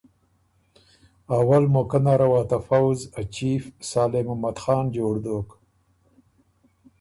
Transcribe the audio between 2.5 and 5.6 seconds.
پؤځ ا چیف صالح محمد خان جوړ دوک